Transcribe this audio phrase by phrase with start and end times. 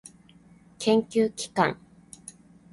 [0.79, 1.77] 研究機関